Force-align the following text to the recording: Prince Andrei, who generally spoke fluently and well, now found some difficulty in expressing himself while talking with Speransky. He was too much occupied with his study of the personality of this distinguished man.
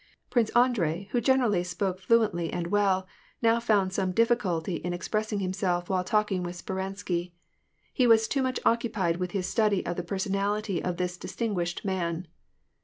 Prince 0.31 0.49
Andrei, 0.55 1.09
who 1.11 1.21
generally 1.21 1.63
spoke 1.63 1.99
fluently 1.99 2.51
and 2.51 2.65
well, 2.71 3.05
now 3.39 3.59
found 3.59 3.93
some 3.93 4.13
difficulty 4.13 4.77
in 4.77 4.93
expressing 4.93 5.41
himself 5.41 5.91
while 5.91 6.03
talking 6.03 6.41
with 6.41 6.55
Speransky. 6.55 7.33
He 7.93 8.07
was 8.07 8.27
too 8.27 8.41
much 8.41 8.59
occupied 8.65 9.17
with 9.17 9.29
his 9.29 9.45
study 9.45 9.85
of 9.85 9.97
the 9.97 10.03
personality 10.03 10.83
of 10.83 10.97
this 10.97 11.17
distinguished 11.17 11.85
man. 11.85 12.27